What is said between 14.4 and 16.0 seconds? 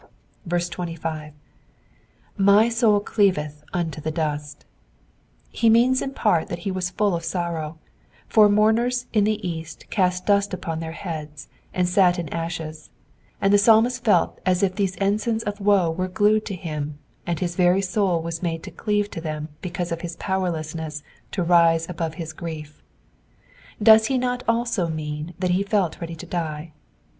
as if these ensigns of woe